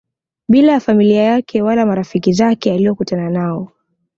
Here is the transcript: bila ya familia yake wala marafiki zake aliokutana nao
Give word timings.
bila 0.47 0.71
ya 0.73 0.79
familia 0.79 1.23
yake 1.23 1.61
wala 1.61 1.85
marafiki 1.85 2.33
zake 2.33 2.73
aliokutana 2.73 3.29
nao 3.29 3.71